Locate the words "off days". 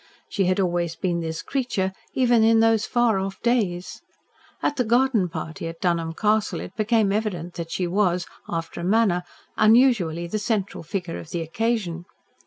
3.19-4.01